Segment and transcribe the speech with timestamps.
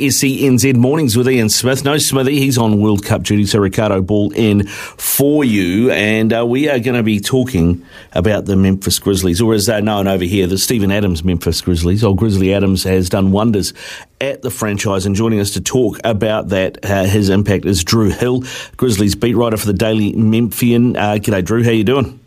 [0.00, 1.84] SENZ Mornings with Ian Smith.
[1.84, 5.90] No Smithy, he's on World Cup duty, so Ricardo Ball in for you.
[5.90, 9.82] And uh, we are going to be talking about the Memphis Grizzlies, or as they're
[9.82, 12.02] known over here, the Steven Adams Memphis Grizzlies.
[12.02, 13.74] Old Grizzly Adams has done wonders
[14.20, 18.08] at the franchise, and joining us to talk about that, uh, his impact is Drew
[18.10, 18.42] Hill,
[18.76, 20.96] Grizzlies beat writer for the Daily Memphian.
[20.96, 21.62] Uh, g'day, Drew.
[21.62, 22.18] How you doing?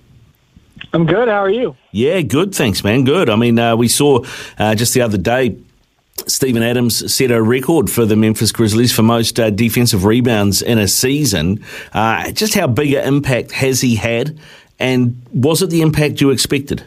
[0.94, 1.28] I'm good.
[1.28, 1.76] How are you?
[1.92, 2.54] Yeah, good.
[2.54, 3.04] Thanks, man.
[3.04, 3.30] Good.
[3.30, 4.24] I mean, uh, we saw
[4.60, 5.58] uh, just the other day
[6.28, 10.78] Steven Adams set a record for the Memphis Grizzlies for most uh, defensive rebounds in
[10.78, 11.64] a season.
[11.92, 14.40] Uh, just how big an impact has he had,
[14.80, 16.84] and was it the impact you expected?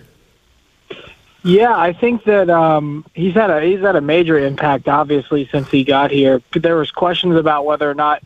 [1.43, 4.89] Yeah, I think that um, he's had a he's had a major impact.
[4.89, 8.23] Obviously, since he got here, there was questions about whether or not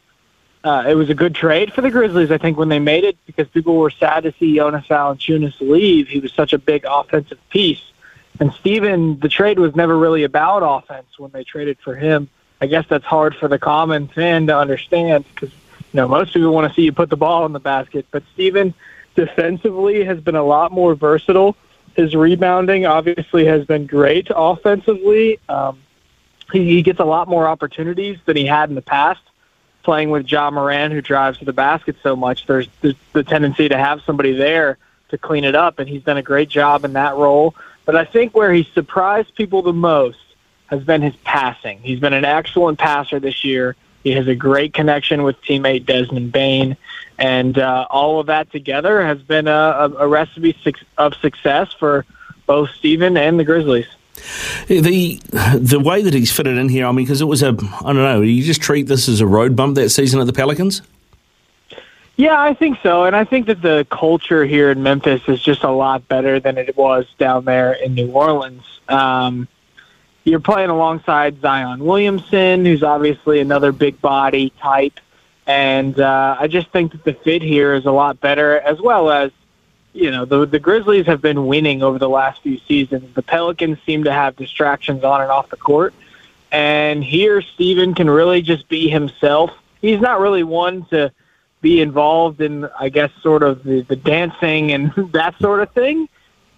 [0.64, 2.30] uh, it was a good trade for the Grizzlies.
[2.30, 6.08] I think when they made it, because people were sad to see Jonas Valanciunas leave.
[6.08, 7.89] He was such a big offensive piece.
[8.38, 12.28] And Steven, the trade was never really about offense when they traded for him.
[12.60, 16.52] I guess that's hard for the common fan to understand because you know most people
[16.52, 18.06] want to see you put the ball in the basket.
[18.10, 18.74] But Steven
[19.14, 21.56] defensively has been a lot more versatile.
[21.94, 25.40] His rebounding obviously has been great offensively.
[25.48, 25.78] Um,
[26.52, 29.20] he, he gets a lot more opportunities than he had in the past.
[29.82, 33.68] Playing with Ja Morant, who drives to the basket so much, there's, there's the tendency
[33.68, 34.76] to have somebody there
[35.08, 37.54] to clean it up, and he's done a great job in that role.
[37.90, 40.16] But I think where he surprised people the most
[40.66, 41.80] has been his passing.
[41.82, 43.74] He's been an excellent passer this year.
[44.04, 46.76] He has a great connection with teammate Desmond Bane,
[47.18, 50.56] and uh, all of that together has been a, a, a recipe
[50.98, 52.06] of success for
[52.46, 53.88] both Steven and the Grizzlies.
[54.68, 55.20] The
[55.58, 57.96] the way that he's fitted in here, I mean, because it was a I don't
[57.96, 60.80] know, you just treat this as a road bump that season at the Pelicans.
[62.20, 65.64] Yeah, I think so, and I think that the culture here in Memphis is just
[65.64, 68.62] a lot better than it was down there in New Orleans.
[68.90, 69.48] Um,
[70.24, 75.00] you're playing alongside Zion Williamson, who's obviously another big body type,
[75.46, 79.08] and uh, I just think that the fit here is a lot better, as well
[79.08, 79.30] as
[79.94, 83.14] you know the the Grizzlies have been winning over the last few seasons.
[83.14, 85.94] The Pelicans seem to have distractions on and off the court,
[86.52, 89.52] and here Steven can really just be himself.
[89.80, 91.10] He's not really one to
[91.60, 96.08] be involved in, I guess, sort of the, the dancing and that sort of thing.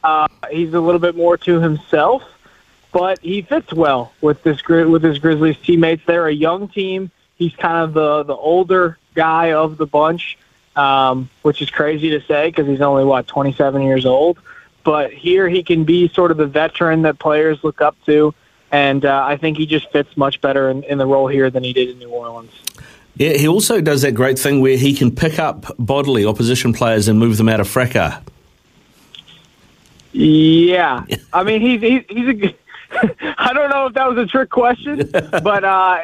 [0.04, 2.22] Uh, he's a little bit more to himself,
[2.92, 6.02] but he fits well with this with his Grizzlies teammates.
[6.06, 7.10] They're a young team.
[7.36, 10.38] He's kind of the the older guy of the bunch,
[10.74, 14.38] um, which is crazy to say because he's only what 27 years old.
[14.84, 18.34] But here he can be sort of the veteran that players look up to,
[18.72, 21.62] and uh, I think he just fits much better in, in the role here than
[21.62, 22.50] he did in New Orleans.
[23.16, 27.08] Yeah, he also does that great thing where he can pick up bodily opposition players
[27.08, 28.14] and move them out of fracas.
[30.12, 32.54] Yeah, I mean he's he's, he's a.
[33.38, 36.02] I don't know if that was a trick question, but uh,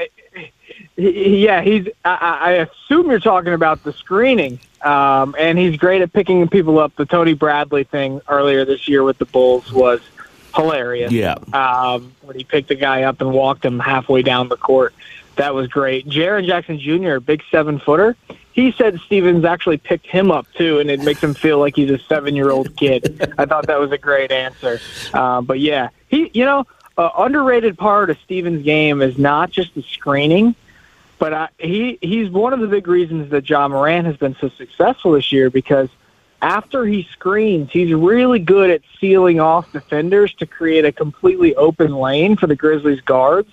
[0.97, 1.89] he, yeah, he's.
[2.05, 6.79] I, I assume you're talking about the screening, um, and he's great at picking people
[6.79, 6.97] up.
[6.97, 10.01] The Tony Bradley thing earlier this year with the Bulls was
[10.55, 11.13] hilarious.
[11.13, 14.95] Yeah, um, when he picked the guy up and walked him halfway down the court.
[15.39, 16.09] That was great.
[16.09, 18.17] Jaren Jackson Jr., big seven footer.
[18.53, 21.93] He said Stevens actually picked him up too, and it makes him feel like he's
[21.93, 23.33] a seven year old kid.
[23.39, 24.81] I thought that was a great answer.
[25.15, 29.77] Uh, but yeah, he, you know, uh, underrated part of Stevens' game is not just
[29.77, 30.57] the screening,
[31.21, 34.49] but I, he he's one of the big reasons that Ja Morant has been so
[34.49, 35.89] successful this year because
[36.43, 41.95] after he screens, he's really good at sealing off defenders to create a completely open
[41.95, 43.51] lane for the Grizzlies guards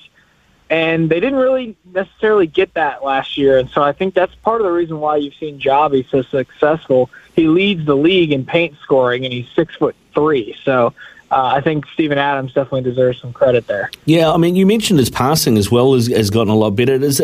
[0.70, 3.58] and they didn't really necessarily get that last year.
[3.58, 7.10] And so I think that's part of the reason why you've seen Javi so successful.
[7.36, 10.56] He leads the league in paint scoring, and he's six foot three.
[10.64, 10.94] So
[11.32, 13.92] uh, I think Steven Adams definitely deserves some credit there.
[14.06, 16.94] Yeah, I mean, you mentioned his passing as well has, has gotten a lot better.
[16.94, 17.22] Is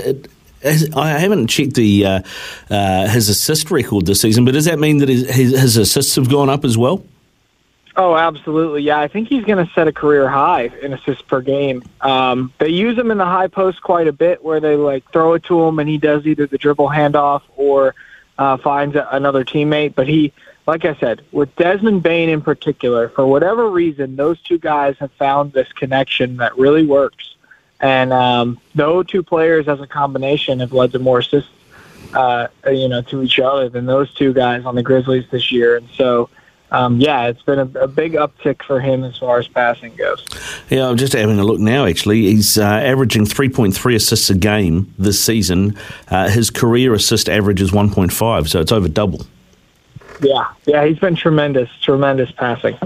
[0.96, 2.22] I haven't checked the uh,
[2.70, 6.30] uh, his assist record this season, but does that mean that his, his assists have
[6.30, 7.04] gone up as well?
[7.98, 8.84] Oh, absolutely.
[8.84, 11.84] Yeah, I think he's going to set a career high in assists per game.
[12.00, 15.34] Um, they use him in the high post quite a bit, where they like throw
[15.34, 17.94] it to him and he does either the dribble handoff or
[18.38, 19.94] uh, finds another teammate.
[19.94, 20.32] But he,
[20.68, 25.12] like I said, with Desmond Bane in particular, for whatever reason, those two guys have
[25.14, 27.36] found this connection that really works.
[27.82, 31.50] And um, those two players, as a combination, have led to more assists,
[32.14, 35.76] uh, you know, to each other than those two guys on the Grizzlies this year.
[35.76, 36.30] And so
[36.72, 40.26] um, yeah, it's been a, a, big uptick for him as far as passing goes.
[40.70, 41.86] Yeah, I'm just having a look now.
[41.86, 45.78] Actually, he's uh, averaging 3.3 assists a game this season.
[46.10, 49.26] Uh, his career assist average is 1.5, so it's over double.
[50.22, 52.78] Yeah, yeah, he's been tremendous, tremendous passing.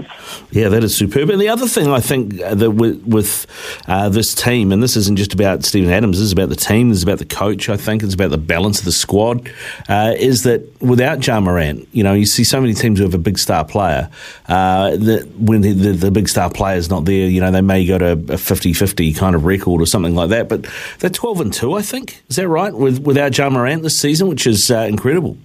[0.50, 1.28] Yeah, that is superb.
[1.28, 3.46] And the other thing I think uh, that with, with
[3.86, 6.88] uh, this team, and this isn't just about Steven Adams, this is about the team,
[6.88, 7.68] this is about the coach.
[7.68, 9.50] I think it's about the balance of the squad.
[9.86, 13.14] Uh, is that without Ja Morant, you know, you see so many teams who have
[13.14, 14.08] a big star player.
[14.48, 17.60] Uh, that when the, the, the, big star player is not there, you know, they
[17.60, 20.48] may go to a 50-50 kind of record or something like that.
[20.48, 20.66] But
[21.00, 22.22] they're twelve and two, I think.
[22.28, 22.72] Is that right?
[22.72, 25.36] With without Ja Morant this season, which is uh, incredible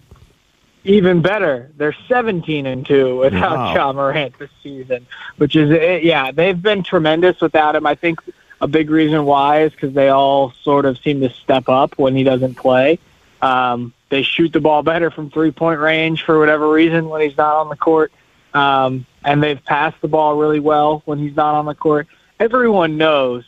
[0.83, 1.72] even better.
[1.78, 3.74] They're 17 and 2 without wow.
[3.74, 5.06] Ja Morant this season,
[5.38, 7.86] which is, eh, yeah, they've been tremendous without him.
[7.86, 8.19] I think
[8.60, 12.16] a big reason why is because they all sort of seem to step up when
[12.16, 13.00] he doesn't play.
[13.42, 17.38] Um, they shoot the ball better from three point range for whatever reason when he's
[17.38, 18.12] not on the court.
[18.54, 22.07] Um, and they've passed the ball really well when he's not on the court.
[22.39, 23.45] Everyone knows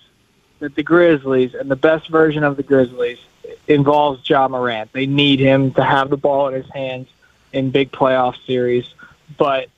[0.59, 3.19] that the Grizzlies and the best version of the Grizzlies
[3.67, 4.91] involves Ja Morant.
[4.93, 7.07] They need him to have the ball in his hands
[7.53, 8.93] in big playoff series.
[9.37, 9.69] But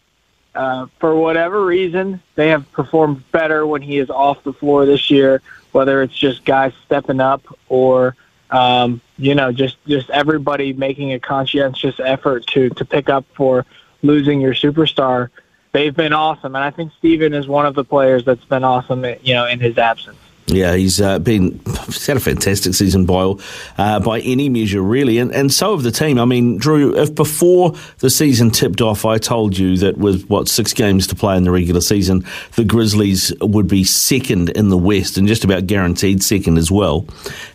[0.55, 5.11] uh, for whatever reason, they have performed better when he is off the floor this
[5.11, 5.41] year.
[5.73, 8.15] Whether it's just guys stepping up or
[8.49, 13.65] um, you know just just everybody making a conscientious effort to to pick up for
[14.01, 15.29] losing your superstar.
[15.73, 19.03] They've been awesome, and I think Steven is one of the players that's been awesome.
[19.21, 20.17] You know, in his absence.
[20.47, 23.33] Yeah, he's uh, been he's had a fantastic season by
[23.79, 26.19] uh, by any measure, really, and and so have the team.
[26.19, 30.47] I mean, Drew, if before the season tipped off, I told you that with what
[30.47, 32.25] six games to play in the regular season,
[32.55, 37.07] the Grizzlies would be second in the West and just about guaranteed second as well.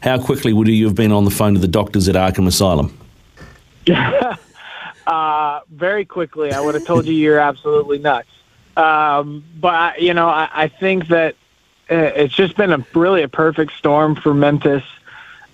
[0.02, 2.98] How quickly would you have been on the phone to the doctors at Arkham Asylum?
[5.06, 8.28] uh, very quickly, I would have told you you're absolutely nuts.
[8.76, 11.36] Um, but you know, I, I think that
[11.90, 14.84] it's just been a really a perfect storm for Memphis.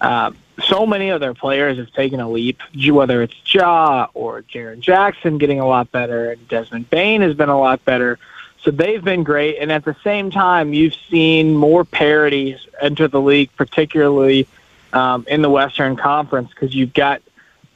[0.00, 2.60] Uh, so many of their players have taken a leap,
[2.90, 7.48] whether it's Ja or Jaren Jackson getting a lot better, and Desmond Bane has been
[7.48, 8.18] a lot better.
[8.62, 13.20] So they've been great, and at the same time, you've seen more parity enter the
[13.20, 14.46] league, particularly
[14.92, 17.22] um, in the Western Conference, because you've got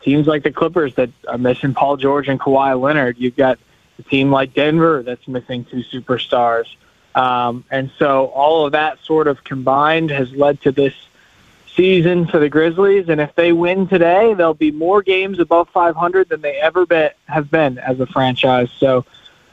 [0.02, 3.18] teams like the Clippers that are missing Paul George and Kawhi Leonard.
[3.18, 3.58] You've got
[3.98, 6.66] a team like Denver that's missing two superstars.
[7.14, 10.94] Um, and so all of that sort of combined has led to this
[11.74, 13.08] season for the Grizzlies.
[13.08, 17.08] And if they win today, there'll be more games above 500 than they ever be,
[17.26, 18.70] have been as a franchise.
[18.78, 19.04] So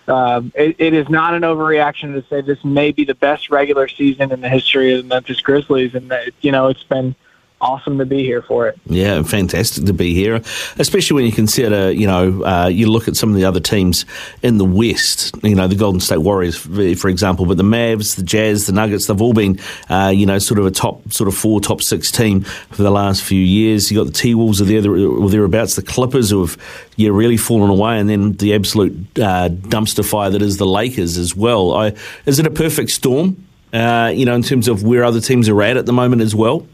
[0.07, 3.87] um, it, it is not an overreaction to say this may be the best regular
[3.87, 5.95] season in the history of the Memphis Grizzlies.
[5.95, 7.15] And, that, you know, it's been
[7.59, 8.79] awesome to be here for it.
[8.85, 10.41] Yeah, fantastic to be here,
[10.77, 14.05] especially when you consider, you know, uh, you look at some of the other teams
[14.43, 18.23] in the West, you know, the Golden State Warriors, for example, but the Mavs, the
[18.23, 19.59] Jazz, the Nuggets, they've all been,
[19.89, 22.91] uh, you know, sort of a top, sort of four, top six team for the
[22.91, 23.91] last few years.
[23.91, 26.57] You've got the T Wolves are there or thereabouts, the Clippers who have,
[26.95, 31.17] yeah, really fallen away, and then the absolute uh, dumpster fire that is the Lakers
[31.17, 31.73] as well.
[31.73, 31.93] I,
[32.25, 33.43] is it a perfect storm?
[33.73, 36.33] Uh, you know, in terms of where other teams are at at the moment as
[36.33, 36.65] well.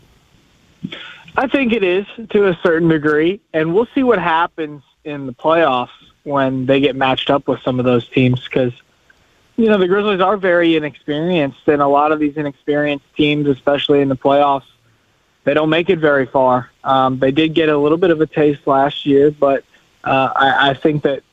[1.35, 5.33] I think it is to a certain degree, and we'll see what happens in the
[5.33, 5.89] playoffs
[6.23, 8.73] when they get matched up with some of those teams because
[9.57, 14.01] you know the Grizzlies are very inexperienced, and a lot of these inexperienced teams, especially
[14.01, 14.65] in the playoffs,
[15.43, 16.69] they don't make it very far.
[16.83, 19.63] Um, they did get a little bit of a taste last year, but
[20.03, 21.23] uh, I, I think that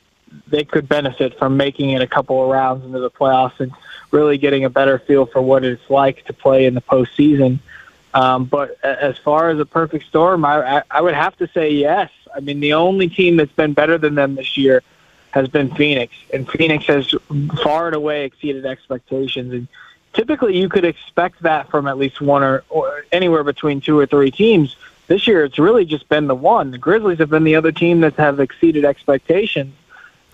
[0.47, 3.73] they could benefit from making it a couple of rounds into the playoffs and
[4.11, 7.59] really getting a better feel for what it's like to play in the postseason.
[8.12, 12.11] Um, but as far as a perfect storm, I, I would have to say yes.
[12.35, 14.83] I mean, the only team that's been better than them this year
[15.31, 17.14] has been Phoenix, and Phoenix has
[17.62, 19.52] far and away exceeded expectations.
[19.52, 19.69] And
[20.12, 24.07] typically, you could expect that from at least one or, or anywhere between two or
[24.07, 24.76] three teams.
[25.07, 26.73] This year, it's really just been the one.
[26.73, 29.75] The Grizzlies have been the other team that have exceeded expectations.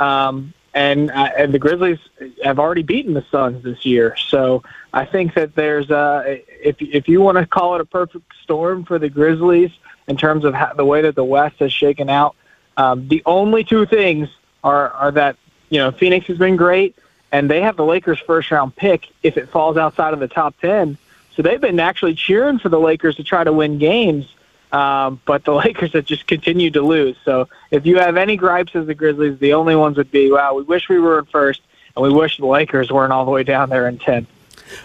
[0.01, 1.99] Um, and uh, and the Grizzlies
[2.45, 4.15] have already beaten the Suns this year.
[4.29, 8.31] So I think that there's a if if you want to call it a perfect
[8.43, 9.71] storm for the Grizzlies
[10.07, 12.37] in terms of how, the way that the West has shaken out.
[12.77, 14.29] Um, the only two things
[14.63, 15.37] are are that
[15.71, 16.95] you know Phoenix has been great,
[17.33, 20.61] and they have the Lakers' first round pick if it falls outside of the top
[20.61, 20.99] ten.
[21.35, 24.27] So they've been actually cheering for the Lakers to try to win games,
[24.73, 27.17] um, but the Lakers have just continued to lose.
[27.25, 30.55] So if you have any gripes as the Grizzlies, the only ones would be, wow,
[30.55, 31.61] we wish we were in first,
[31.95, 34.29] and we wish the Lakers weren't all the way down there in tenth.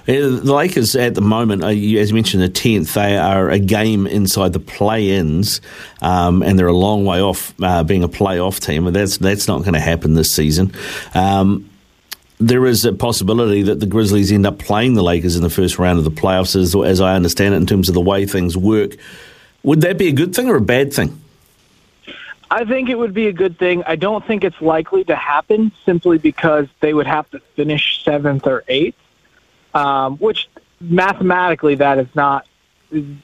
[0.06, 2.94] The Lakers at the moment, as you mentioned, the tenth.
[2.94, 5.60] They are a game inside the play-ins,
[6.02, 8.88] um, and they're a long way off uh, being a playoff team.
[8.88, 10.74] And that's that's not going to happen this season.
[11.16, 11.68] Um,
[12.40, 15.78] there is a possibility that the Grizzlies end up playing the Lakers in the first
[15.78, 18.58] round of the playoffs, as, as I understand it, in terms of the way things
[18.58, 18.96] work.
[19.64, 21.22] Would that be a good thing or a bad thing?
[22.50, 23.84] I think it would be a good thing.
[23.86, 28.46] I don't think it's likely to happen simply because they would have to finish seventh
[28.46, 28.98] or eighth,
[29.74, 30.50] um, which
[30.82, 32.46] mathematically that is not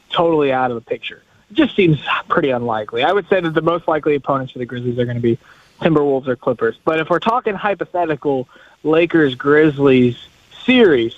[0.10, 1.24] totally out of the picture.
[1.51, 3.03] It just seems pretty unlikely.
[3.03, 5.38] I would say that the most likely opponents for the Grizzlies are going to be
[5.82, 6.79] Timberwolves or Clippers.
[6.86, 8.48] But if we're talking hypothetical
[8.84, 10.17] Lakers Grizzlies
[10.63, 11.15] series,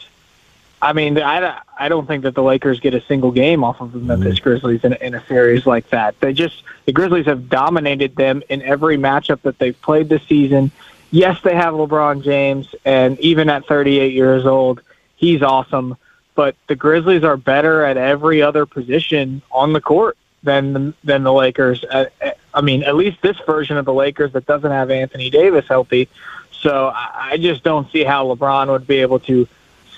[0.82, 3.92] I mean, I, I don't think that the Lakers get a single game off of
[3.92, 4.44] the Memphis mm-hmm.
[4.44, 6.20] Grizzlies in, in a series like that.
[6.20, 10.72] They just the Grizzlies have dominated them in every matchup that they've played this season.
[11.12, 14.82] Yes, they have LeBron James, and even at 38 years old,
[15.16, 15.98] he's awesome.
[16.36, 21.24] But the Grizzlies are better at every other position on the court than the, than
[21.24, 21.84] the Lakers.
[21.84, 25.30] Uh, uh, I mean, at least this version of the Lakers that doesn't have Anthony
[25.30, 26.08] Davis healthy.
[26.52, 29.48] So I just don't see how LeBron would be able to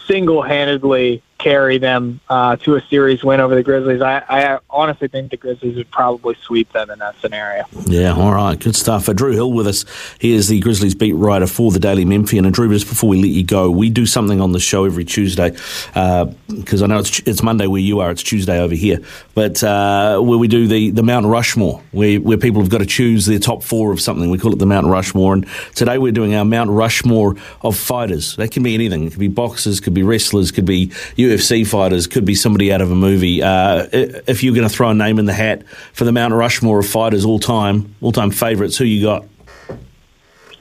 [0.08, 4.02] single-handedly carry them uh, to a series win over the Grizzlies.
[4.02, 7.66] I, I, honestly think the Grizzlies would probably sweep them in that scenario.
[7.86, 9.10] Yeah, all right, good stuff.
[9.10, 9.86] Uh, Drew Hill with us.
[10.20, 12.46] He is the Grizzlies beat writer for the Daily Memphian.
[12.46, 15.04] And Drew, just before we let you go, we do something on the show every
[15.04, 19.00] Tuesday because uh, I know it's, it's Monday where you are, it's Tuesday over here,
[19.34, 22.86] but uh, where we do the, the Mount Rushmore, where, where people have got to
[22.86, 24.30] choose their top four of something.
[24.30, 25.34] We call it the Mount Rushmore.
[25.34, 28.36] And today we're doing our Mount Rushmore of fighters.
[28.36, 29.06] That can be anything.
[29.06, 30.92] It could be boxers, could be wrestlers, could be
[31.32, 33.42] UFC fighters, could be somebody out of a movie.
[33.42, 36.80] Uh, if you're going to throw a name in the hat for the Mount Rushmore
[36.80, 39.26] of fighters all time, all time favourites, who you got?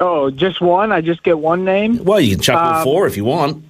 [0.00, 0.92] Oh, just one?
[0.92, 2.04] I just get one name?
[2.04, 3.64] Well, you can chuck um, four if you want.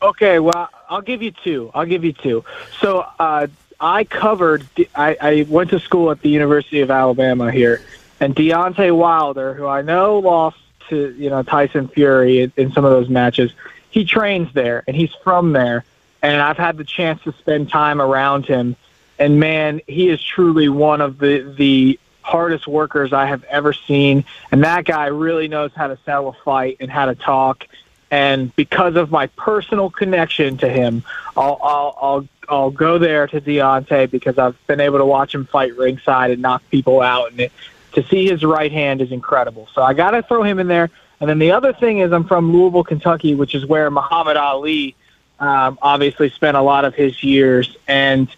[0.00, 1.70] Okay, well, I'll give you two.
[1.74, 2.44] I'll give you two.
[2.80, 3.48] So uh,
[3.80, 7.82] I covered, I, I went to school at the University of Alabama here,
[8.20, 12.84] and Deontay Wilder, who I know lost to you know Tyson Fury in, in some
[12.84, 13.52] of those matches,
[13.90, 15.84] he trains there and he's from there
[16.26, 18.74] and I've had the chance to spend time around him.
[19.18, 24.24] And man, he is truly one of the the hardest workers I have ever seen.
[24.50, 27.68] And that guy really knows how to sell a fight and how to talk.
[28.10, 31.04] And because of my personal connection to him,
[31.36, 35.46] I'll I'll I'll, I'll go there to Deontay because I've been able to watch him
[35.46, 37.30] fight ringside and knock people out.
[37.30, 37.52] And it,
[37.92, 39.68] to see his right hand is incredible.
[39.72, 40.90] So I got to throw him in there.
[41.20, 44.96] And then the other thing is, I'm from Louisville, Kentucky, which is where Muhammad Ali
[45.38, 48.28] um, obviously spent a lot of his years, and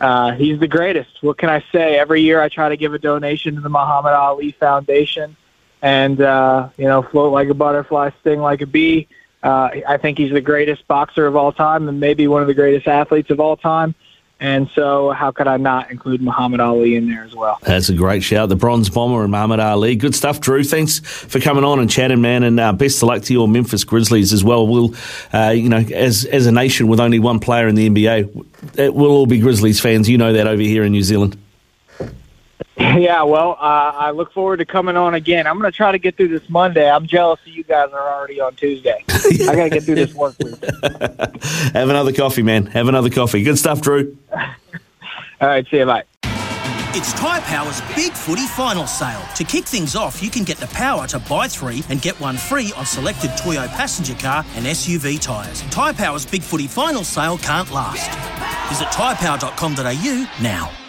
[0.00, 1.22] uh, he's the greatest.
[1.22, 1.98] What can I say?
[1.98, 5.36] Every year I try to give a donation to the Muhammad Ali Foundation,
[5.82, 9.08] and uh, you know, float like a butterfly, sting like a bee.
[9.42, 12.54] Uh, I think he's the greatest boxer of all time, and maybe one of the
[12.54, 13.94] greatest athletes of all time.
[14.38, 17.58] And so, how could I not include Muhammad Ali in there as well?
[17.62, 18.50] That's a great shout.
[18.50, 19.96] The Bronze Bomber and Muhammad Ali.
[19.96, 20.62] Good stuff, Drew.
[20.62, 22.42] Thanks for coming on and chatting, man.
[22.42, 24.66] And uh, best of luck to your Memphis Grizzlies as well.
[24.66, 24.94] We'll,
[25.32, 29.10] uh, you know, as as a nation with only one player in the NBA, we'll
[29.10, 30.06] all be Grizzlies fans.
[30.06, 31.38] You know that over here in New Zealand.
[32.96, 35.46] Yeah, well, uh, I look forward to coming on again.
[35.46, 36.90] I'm going to try to get through this Monday.
[36.90, 39.02] I'm jealous that you guys are already on Tuesday.
[39.08, 40.54] I got to get through this work week.
[41.72, 42.66] Have another coffee, man.
[42.66, 43.42] Have another coffee.
[43.42, 44.16] Good stuff, Drew.
[44.32, 44.48] All
[45.40, 45.86] right, see you.
[45.86, 46.04] Bye.
[46.98, 49.22] It's Tyre Power's Big Footy Final Sale.
[49.36, 52.38] To kick things off, you can get the power to buy three and get one
[52.38, 55.60] free on selected Toyo passenger car and SUV tyres.
[55.70, 58.08] Tyre Power's Big Footy Final Sale can't last.
[58.70, 60.85] Visit tyrepower.com.au now.